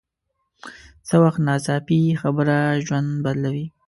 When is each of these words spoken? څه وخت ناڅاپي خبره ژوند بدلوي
څه 1.07 1.15
وخت 1.23 1.39
ناڅاپي 1.47 2.01
خبره 2.21 2.57
ژوند 2.85 3.09
بدلوي 3.25 3.65